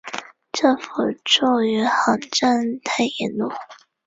[0.51, 3.51] 政府驻余杭镇太炎路。